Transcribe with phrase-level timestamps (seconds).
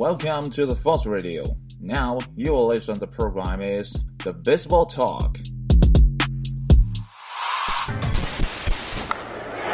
[0.00, 1.42] Welcome to the Force Radio.
[1.78, 2.98] Now you will listen.
[2.98, 5.36] The program is the Baseball Talk.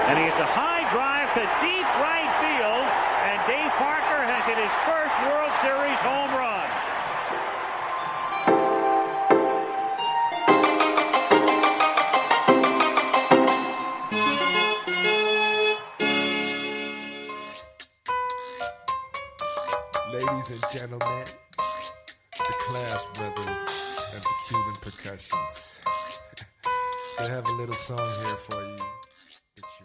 [0.02, 0.65] And he hits a high
[20.72, 21.24] gentlemen,
[22.38, 23.62] the class Brothers
[24.14, 25.80] and the Cuban Percussions.
[27.18, 28.76] they have a little song here for you.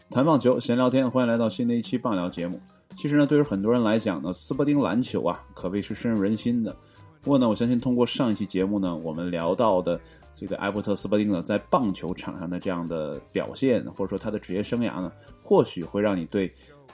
[0.09, 2.59] 谈棒球，闲聊天，欢迎来到新的一期棒聊节目。
[2.97, 6.75] 其实呢，对于很多人来讲呢，斯伯丁篮球啊，可谓是深入人心的。
[7.21, 9.99] 不过呢，我相信通过上一期节目呢，我们聊到的
[10.35, 16.51] 这个艾伯特·斯伯丁呢，在棒球场上的这样的表现，或者说他的职业生涯呢，或许会让你对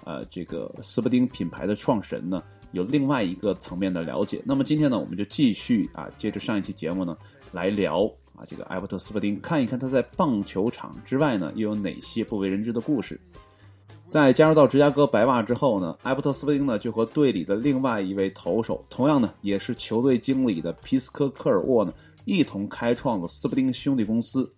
[0.08, 2.42] 呃这个斯伯丁品牌的创始人呢，
[2.72, 4.42] 有另外一个层面的了解。
[4.46, 7.18] 那么今天呢，我们就继续啊，接着上一期节目呢，
[7.52, 13.20] 来聊啊这个艾伯特·斯伯丁，看一看他在棒球场之外呢，又有哪些不为人知的故事。
[14.08, 24.50] 在加入到芝加哥白袜之后呢，艾伯特·斯伯丁呢就和队里的另外一位投手，同样呢也是球队经理的皮斯科·科尔沃呢，一同开创了斯伯丁兄弟公司。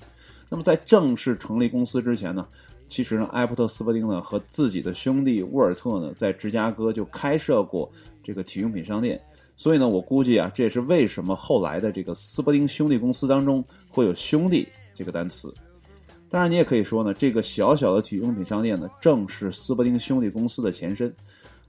[0.48, 2.48] 那么在正式成立公司之前呢，
[2.90, 7.90] 其实呢，艾伯特·斯伯丁呢和自己的兄弟沃尔特呢，在芝加哥就开设过
[8.24, 9.22] 这个体育用品商店。
[9.56, 15.54] 所以呢，我估计啊，这也是为什么后来的这个斯伯丁兄弟公司当中会有“兄弟”这个单词。
[16.30, 21.14] 当然，你也可以说呢，这个小小的体育用品商店呢，正是斯伯丁兄弟公司的前身。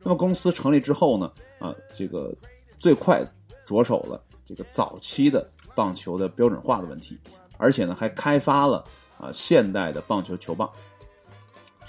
[0.03, 2.35] 那么公司成立之后呢，啊，这个
[2.79, 3.23] 最快
[3.67, 7.19] 着手了这个早期的棒球的标准化的问题，
[7.59, 8.85] 而且呢，还开发了
[9.19, 10.71] 啊现代的棒球球棒。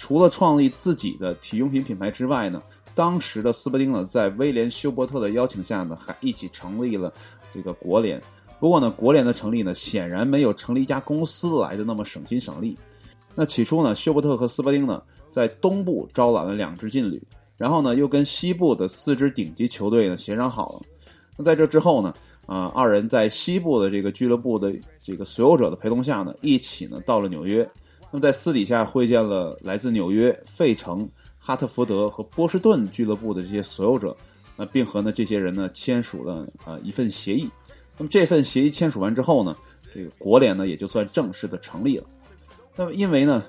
[0.01, 2.59] 除了创立自己的体育用品品牌之外呢，
[2.95, 7.13] 当时的斯伯丁呢，在威廉休伯特的邀请下呢，还一起成立了
[7.51, 8.19] 这个国联。
[8.59, 12.75] 不过呢，国联的成立呢，显然没有成立一家公司来的那么省心省力。
[13.35, 17.21] 那起初呢，休伯特和斯伯丁呢，在东部招揽了两支劲旅，
[17.55, 20.81] 然后呢，又跟西部的四支顶级球队呢协商好了。
[21.37, 22.11] 那在这之后呢，
[22.47, 27.69] 啊、二人在西部的这个俱乐部的这个所有者的陪同下呢，一起呢到了纽约。
[28.11, 34.15] 那么在私底下会见了来自纽约、费城、哈特福德和波士顿俱乐部的这些所有者，
[34.57, 37.49] 那并和呢这些人呢签署了啊、一份协议。
[37.97, 39.55] 那么这份协议签署完之后呢，
[39.93, 42.05] 这个国联呢也就算正式的成立了。
[42.75, 43.43] 那么因为呢，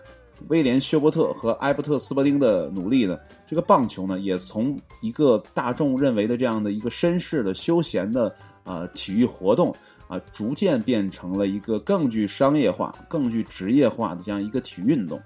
[0.48, 3.18] 威廉休伯特和埃伯特斯伯丁的努力呢，
[3.48, 8.32] 这个棒球呢也从一个大众认为的这样的一个绅士的休闲的
[8.64, 9.74] 啊、体育活动
[10.12, 15.18] 啊，逐渐变成了一个更具商业化、更具职业化的这样一个体育运动。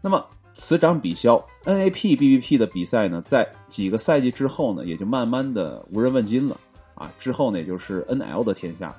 [0.00, 6.58] 那么此涨彼消，NAP、BBP 的比赛呢，在几个赛季之后呢，也就慢慢的无人问津了
[6.96, 7.12] 啊。
[7.16, 8.92] 之后呢，也就是 NL 的天下。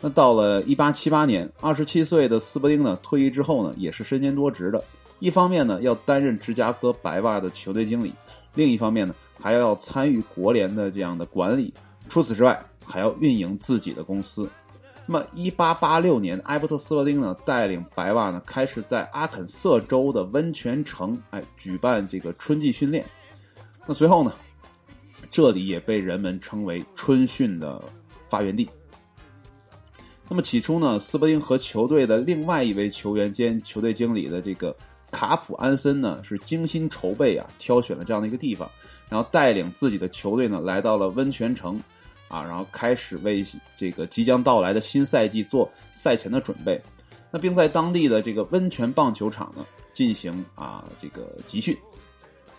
[0.00, 4.82] 那到了一八七八年，二十七岁的斯伯丁呢退役之后呢，也是身兼多职的。
[5.18, 8.10] 一方面呢，要担任芝加哥白袜的球队经理；
[8.54, 11.70] 另一方面呢，还要参与国联的这样的管理。
[12.08, 14.48] 除此之外，还要运营自己的公司。
[15.04, 23.04] 那么，一八八六年，埃伯特斯伯丁呢带领白袜呢开始在阿肯色州的温泉城哎举办这个春季训练。
[23.84, 24.32] 那随后呢，
[25.28, 27.82] 这里也被人们称为春训的
[28.28, 28.70] 发源地。
[30.28, 34.74] 那么起初呢，斯伯丁和球队的另外一位球员兼球队经理的这个
[35.10, 38.70] 卡普安森呢，是精心筹备啊，挑选了这样的一个地方，
[39.10, 41.78] 然后带领自己的球队呢来到了温泉城，
[42.32, 43.44] 啊，然后开始为
[43.76, 46.80] 这个即将到来的新赛季做赛前的准备。
[47.30, 51.76] 那并在当地的这个温泉棒球场呢进行啊这个集训。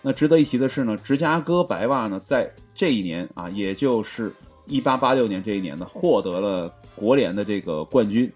[0.00, 4.32] 那值得一提的是呢，芝加哥白袜呢在这一年啊，也就是
[4.66, 8.30] 一八八六年这一年呢，获得了国联的这个冠军。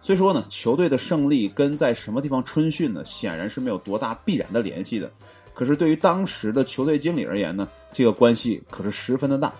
[0.00, 5.10] 虽说呢，球队的胜利跟在什么地方春训呢，显然是没有多大必然的联系的。
[5.54, 9.52] 可是对于当时的球队经理而言呢，这个关系可是十分的大。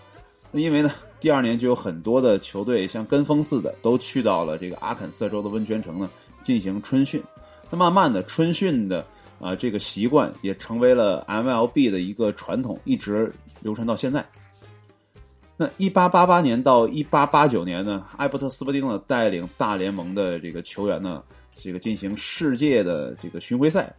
[0.52, 6.11] 因为呢，第二年就有很多的球队像跟风似的，都去到了这个阿肯色州的温泉城呢
[6.43, 7.23] 进行春训。
[7.71, 9.05] 那慢慢的，春训的
[9.41, 14.25] 啊、这个习惯也成为了 MLB 的一个传统，一直流传到现在。
[15.57, 21.23] 那一八八八年到一八八九年呢，艾伯特斯伯丁呢带领大联盟的这个球员呢，
[21.55, 23.95] 这个进行世界的这个巡回赛。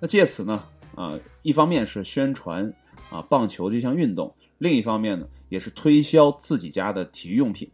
[0.00, 0.64] 那借此呢，
[0.94, 1.12] 啊、
[1.42, 2.70] 一方面是宣传
[3.10, 7.70] 啊棒球这项运动，另一方面呢，也是推销自己家的体育用品。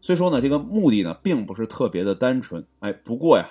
[0.00, 3.44] 虽说呢，这个目的呢并不是特别的单纯，哎，不过呀，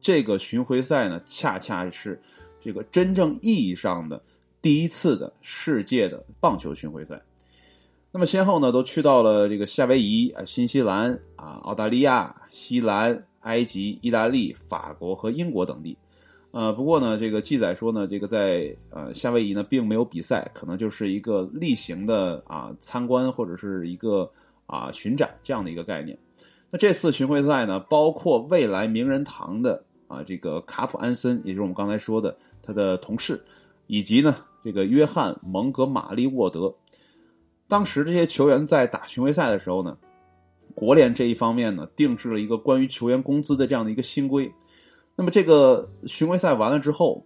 [0.00, 2.20] 这个巡回赛呢，恰恰是
[2.60, 4.22] 这个真正意义上的
[4.62, 7.20] 第一次的世界的棒球巡回赛。
[8.12, 15.96] 那么先后呢，都去到了这个夏威夷啊、新西兰啊、澳大利亚、西兰、埃及、意大利、法国和英国等地。
[16.52, 24.30] 呃，不过呢，这个记载说呢，这个在呃夏威夷呢并没有比赛，可能就是一个例行的啊参观或者是一个
[24.64, 26.16] 啊巡展这样的一个概念。
[26.70, 33.44] 那这次巡回赛呢，包括未来名人堂的啊这个卡普安森，也就是我们刚才说的他的同事，
[33.86, 36.74] 以及呢这个约翰蒙哥马利沃德。
[37.68, 39.94] 当时这些球员在打巡回赛的时候呢，
[40.74, 44.50] 国联这一方面呢定制了一个关于球员工资的这样的一个新规。
[45.16, 47.24] 那么这个巡回赛完了之后，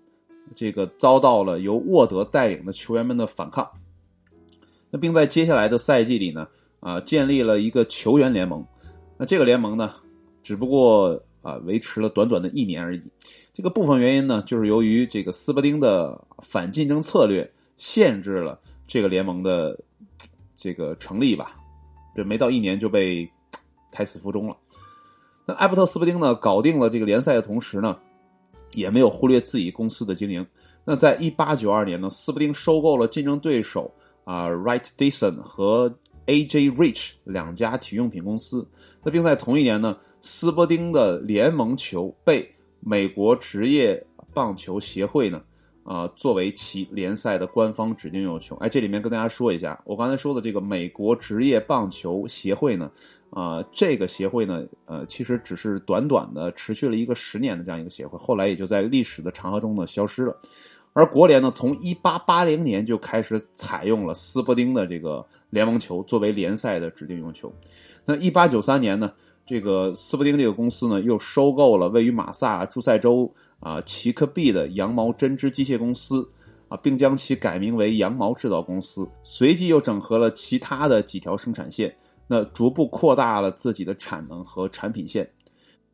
[0.54, 3.68] 这个遭到了由沃德带领的球员们的反抗。
[4.90, 6.46] 那并在接下来的赛季里呢，
[6.80, 8.64] 啊，建立了一个球员联盟。
[9.18, 9.92] 那这个联盟呢，
[10.42, 13.02] 只不过啊维持了短短的一年而已。
[13.52, 19.78] 这个部分原因呢，就是由于这个斯伯丁的反竞争策略限制了这个联盟的。
[20.62, 21.54] 这个成立吧，
[22.14, 23.26] 这没到一年就被
[23.90, 24.54] 胎死腹中了。
[25.50, 27.96] 那埃伯特斯伯丁呢，搞定了这个联赛的同时呢，
[28.70, 30.46] 也没有忽略自己公司的经营。
[30.84, 33.92] 那在一八九二年呢，斯伯丁收购了竞争对手
[34.22, 35.92] 啊，Wright Dyson 和
[36.26, 38.64] AJ Rich 两家体育用品公司。
[39.02, 42.48] 那并在同一年呢，斯伯丁的联盟球被
[42.78, 44.00] 美国职业
[44.32, 45.42] 棒球协会呢。
[45.90, 52.88] 啊，作为其联赛的官方指定用球，哎，这里面跟大家说一下，我刚才说的这个美国职业棒球协会呢，
[53.30, 60.38] 啊，这个协会呢，呃，其实只是短短的持续了一个十年的这样一个协会，后来也就在历史的长河中呢消失了。
[60.92, 67.52] 而国联呢，从一八八零年就开始采用了斯伯丁的这个联盟球作为联赛的指定用球。
[68.04, 69.12] 那一八九三年呢，
[69.44, 73.28] 这个斯伯丁这个公司呢，又收购了位于马萨诸塞州。
[73.60, 76.28] 啊，奇克币的羊毛针织机械公司
[76.68, 79.08] 啊，并将其改名为羊毛制造公司。
[79.22, 81.94] 随即又整合了其他的几条生产线，
[82.26, 85.30] 那逐步扩大了自己的产能和产品线。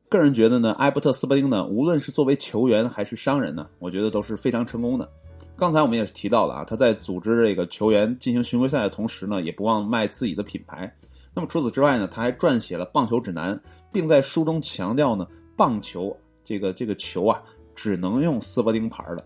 [0.09, 5.11] 个人觉得呢，埃伯特斯伯丁呢，无论是作为球员还是商人呢，我觉得都是非常成功的。
[5.57, 10.95] 刚才我们也提到了啊，他在组织这个球员进行巡回赛的同时呢，也不忘卖自己的品牌。
[11.35, 13.61] 那么除此之外呢，他还撰写了棒球指南，
[13.93, 15.27] 并在书中强调呢，
[15.57, 16.17] 棒球。
[16.47, 17.43] 这个这个球啊，
[17.75, 19.25] 只能用斯伯丁牌的，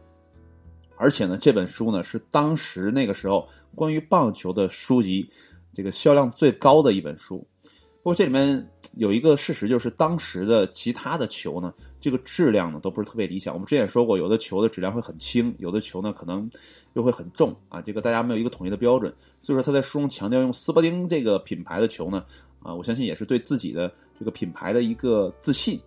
[0.96, 5.28] 而且呢，这本书呢是当时那个时候关于棒球的书籍
[5.70, 7.46] 这个销量最高的一本书。
[8.02, 13.52] 不过这里面有一个事实，就是当时的其他的球呢，这个质量呢都不是特别理想。
[13.52, 16.50] 我们之前也说过，有的球的质量会很轻，有的球呢可能
[16.94, 19.14] 又会很重啊，这个大家没有一个统一的标准。
[19.42, 22.24] 所以说他在书中强调用斯伯丁这个品牌的球呢，
[22.62, 25.78] 啊，我相信也是对自己的这个品牌的一个自信。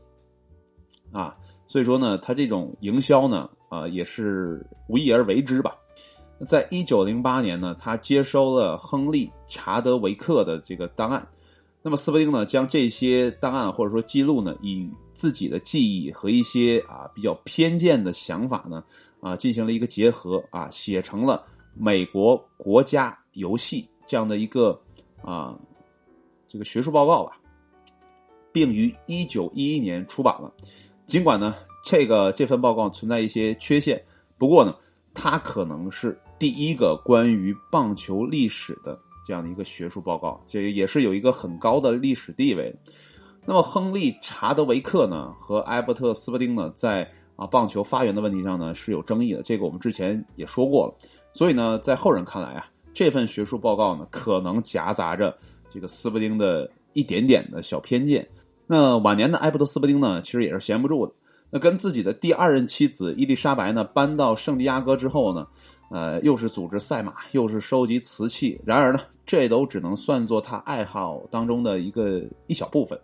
[1.14, 1.38] 啊，
[1.68, 5.78] 所以说呢，他这种营销呢，啊，也是无意而为之吧。
[6.48, 11.26] 在一九零八年呢，他接收了亨利·查德维克的这个档案。
[11.82, 18.84] 那么斯伯丁呢，将这些档案或者说记录呢，以自己的记忆和一些啊比较偏见的想法呢，
[19.22, 21.44] 啊进行了一个结合啊，写成了
[21.76, 24.78] 《美国国家游戏》这样的一个
[25.22, 25.56] 啊
[26.48, 27.38] 这个学术报告吧，
[28.52, 30.52] 并于一九一一年出版了。
[31.06, 31.54] 尽管呢，
[31.84, 34.02] 这个这份报告存在一些缺陷，
[34.38, 34.74] 不过呢，
[35.14, 42.74] 它可能是第一个关于棒球历史的这样的一个学术报告，这也是有一个很高的历史地位。
[43.46, 50.96] 那么，亨利·查德维克呢和埃伯特·斯伯丁呢，在啊棒球发源的问题上呢是有争议的，这个我们之前也说过了。
[51.34, 55.36] 所以呢，在后人看来啊，这份学术报告呢可能夹杂着
[55.70, 58.26] 这个斯伯丁的一点点的小偏见。
[58.76, 61.14] 那晚年的埃伯特斯伯丁呢，其实也是闲不住的。
[61.52, 65.46] 那跟自己的第二任妻子伊丽莎白呢，搬到圣地亚哥之后呢，
[65.92, 68.60] 呃，又是组织赛马，又是收集瓷器。
[68.66, 73.00] 然而呢，这都只能算作他爱好当中的一个一小部分。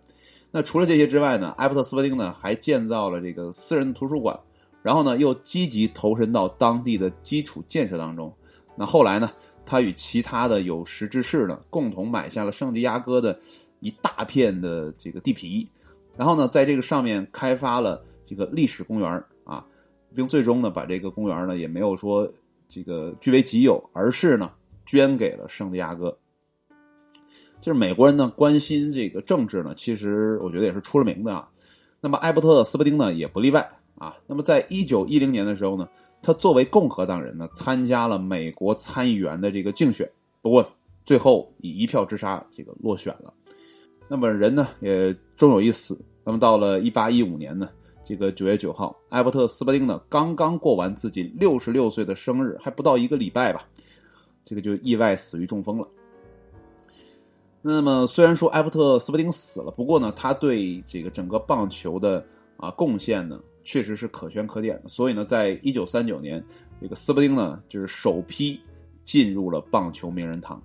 [0.50, 4.36] 那除了这些之外呢，埃伯特斯伯丁呢，还建造了这个私人图书馆，
[4.82, 8.34] 然后呢，又积极投身到当地的基础建设当中。
[8.74, 9.30] 那后来呢，
[9.64, 13.38] 他与其他的有识之士呢，共同买下了圣地亚哥的。
[13.80, 15.68] 一大片的这个地皮，
[16.16, 19.64] 然后呢，在这个上面开发了这个历史公园啊，
[20.14, 22.30] 并最终呢，把这个公园呢也没有说
[22.68, 24.50] 这个据为己有，而是呢
[24.86, 26.16] 捐给了圣地亚哥。
[27.60, 31.48] 就是美国人呢关心这个政治呢，其实我觉得也是出了名的啊。
[32.00, 34.16] 那么埃伯特斯伯丁呢也不例外啊。
[34.26, 35.86] 那么在一九一零年的时候呢，
[36.22, 40.10] 他作为共和党人呢参加了美国参议员的这个竞选，
[40.40, 40.66] 不过
[41.04, 43.34] 最后以一票之差这个落选了。
[44.10, 45.96] 那么人呢也终有一死。
[46.24, 47.70] 那么到了一八一五年呢，
[48.02, 53.64] 这个九月九号，艾伯特斯伯丁呢刚刚过完自己六十六岁的生日，还不到一个礼拜吧，
[54.42, 55.86] 这个就意外死于中风了。
[57.62, 62.24] 那么虽然说埃伯特斯伯丁死了，不过呢，他对这个整个棒球的
[62.56, 64.88] 啊贡献呢，确实是可圈可点的。
[64.88, 66.44] 所以呢，在一九三九年，
[66.80, 68.60] 这个斯伯丁呢，就是首批
[69.04, 70.60] 进入了棒球名人堂，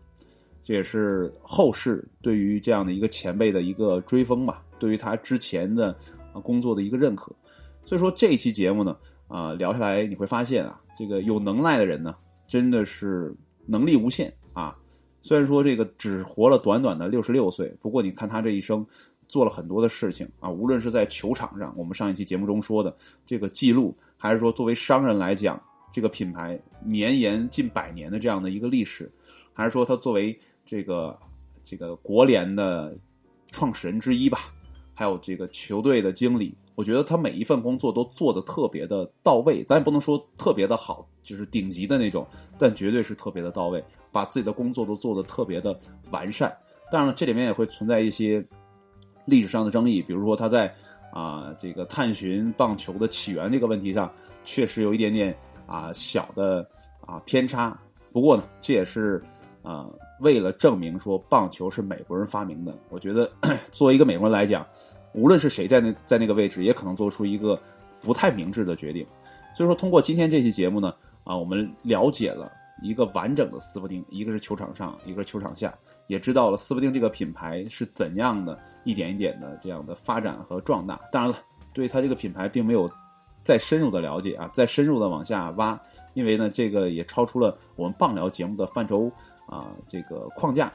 [0.65, 5.95] 这也是后世对于这样的一个前辈的一个追封吧，对于他之前的
[6.41, 7.31] 工作的一个认可。
[7.86, 12.15] 所以说这一期节目呢，啊聊下来你会发现啊，这个有能耐的人呢，
[12.48, 13.31] 真的是
[13.67, 14.75] 能力无限啊。
[15.22, 18.84] 虽然说这个只活了短短的六十六岁，不过你看他这一生
[19.27, 29.12] 做了很多的事情啊，无论是在球场上，我们上一期节目中说的这个记录，还是说作为商人来讲，这个品牌绵延近百年的这样的一个历史，
[29.53, 31.17] 还是说他作为这个
[31.63, 32.98] 这个国联的
[33.51, 34.39] 创始人之一吧，
[34.93, 36.55] 还有这个球队的经理。
[36.74, 42.27] 我觉得他每一份工作都做得特别的到位，咱也不能说特别的好，就是顶级的那种，
[42.60, 43.81] 但绝对是特别的到位，
[44.12, 45.77] 把自己的工作都做得特别的
[46.12, 46.53] 完善。
[46.91, 48.45] 当然了，这里面也会存在一些
[49.24, 50.74] 历史上的争议，比如说他在
[51.13, 54.12] 啊这个探寻棒球的起源这个问题上，
[54.43, 55.34] 确实有一点点
[55.65, 56.69] 啊小的
[57.05, 57.79] 啊偏差。
[58.12, 59.24] 不过呢，这也是
[59.63, 59.89] 啊
[60.22, 62.77] 为了证明说棒球是美国人发明的。
[62.89, 63.29] 我觉得
[63.72, 64.65] 作为一个美国人来讲。
[65.17, 67.57] 无论是谁在那在那个位置，也可能做出一个
[68.01, 69.07] 不太明智的决定。
[69.55, 70.93] 所以说，通过今天这期节目呢，
[71.24, 72.51] 啊，我们了解了
[72.84, 75.74] 一个完整的斯伯丁，一个是球场上，一个是球场下，
[76.07, 81.00] 也知道了斯伯丁这个品牌是怎样的一点一点的这样的发展和壮大。
[81.13, 81.38] 当然了，
[81.72, 82.86] 对他这个品牌并没有
[83.41, 85.79] 再深入的了解啊，再深入的往下挖，
[86.13, 89.10] 因为呢，这个也超出了我们棒聊节目的范畴
[89.48, 90.72] 啊，这个框架。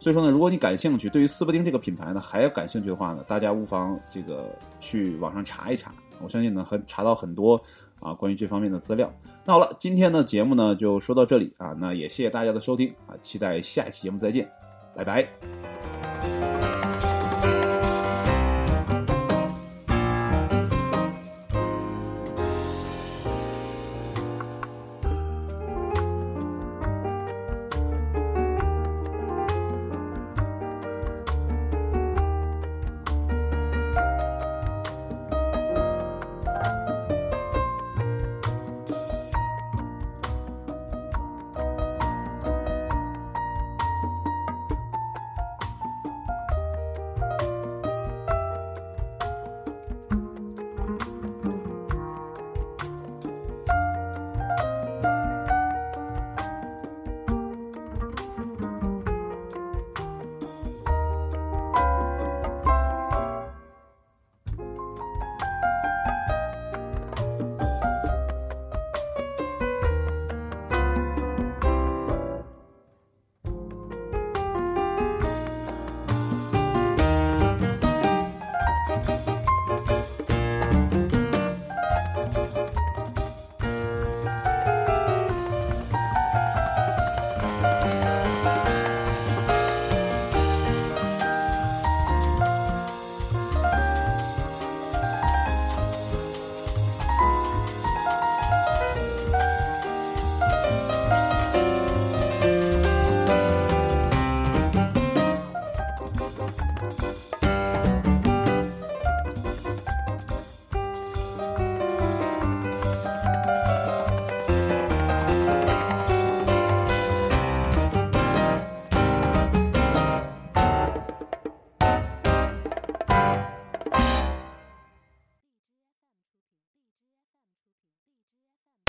[0.00, 7.58] 所以说呢，如果你感兴趣，对于斯伯丁这个品牌呢还要感兴趣的话呢，大家无妨这个去网上查一查，我相信呢很查到很多
[8.00, 9.10] 啊关于这方面的资料。
[9.44, 14.46] 那好了，今天的节目呢就说到这里啊，那也谢谢大家的收听啊，期待下一期节目再见，
[14.94, 15.93] 拜拜。